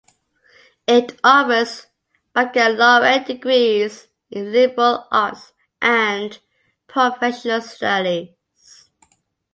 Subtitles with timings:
[0.87, 1.85] It offers
[2.33, 6.39] baccalaureate degrees in liberal arts and
[6.87, 8.89] professional studies.